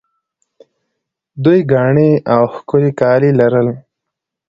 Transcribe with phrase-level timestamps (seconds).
[1.43, 3.67] دوی ګاڼې او ښکلي کالي لرل